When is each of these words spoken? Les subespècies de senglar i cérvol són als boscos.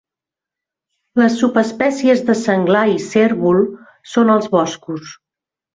Les 1.21 1.35
subespècies 1.41 2.25
de 2.31 2.37
senglar 2.41 2.83
i 2.95 2.99
cérvol 3.13 3.65
són 4.17 4.37
als 4.39 4.53
boscos. 4.59 5.19